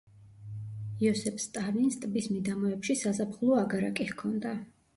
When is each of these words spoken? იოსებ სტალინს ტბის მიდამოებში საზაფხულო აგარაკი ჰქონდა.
იოსებ 1.05 1.37
სტალინს 1.43 1.99
ტბის 2.07 2.31
მიდამოებში 2.37 2.99
საზაფხულო 3.05 3.61
აგარაკი 3.67 4.13
ჰქონდა. 4.13 4.59